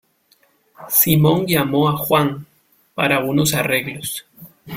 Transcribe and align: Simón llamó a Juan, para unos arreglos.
Simón 0.89 1.45
llamó 1.45 1.87
a 1.87 1.95
Juan, 1.95 2.47
para 2.95 3.19
unos 3.23 3.53
arreglos. 3.53 4.25